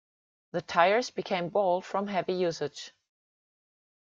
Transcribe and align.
The 0.53 0.63
tires 0.63 1.11
became 1.11 1.49
bald 1.49 1.85
from 1.85 2.07
heavy 2.07 2.33
usage. 2.33 2.91